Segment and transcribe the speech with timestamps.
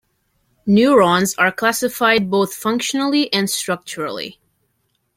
[0.65, 4.39] Neurons are classified both functionally and structurally.